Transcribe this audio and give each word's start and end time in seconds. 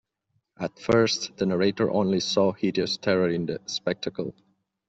At 0.57 0.79
first 0.79 1.37
the 1.37 1.45
narrator 1.45 1.91
only 1.91 2.21
saw 2.21 2.53
hideous 2.53 2.97
terror 2.97 3.29
in 3.29 3.45
the 3.45 3.59
spectacle. 3.67 4.33